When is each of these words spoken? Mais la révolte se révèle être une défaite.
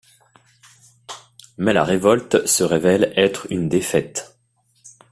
Mais 1.59 1.73
la 1.73 1.83
révolte 1.83 2.47
se 2.47 2.63
révèle 2.63 3.13
être 3.17 3.45
une 3.51 3.69
défaite. 3.69 4.35